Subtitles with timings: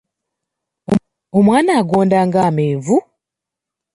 [1.37, 2.97] Omwana agonda nga Amenvu.